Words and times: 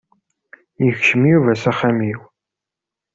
Yekcem 0.83 1.21
Yuba 1.31 1.53
s 1.61 1.63
axxam-iw. 1.71 2.19